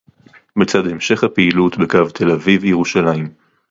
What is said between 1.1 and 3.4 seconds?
הפעילות בקו תל-אביב-ירושלים